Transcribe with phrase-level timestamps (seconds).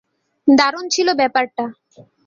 [0.47, 1.63] দারুণ ছিল ব্যাপারটা।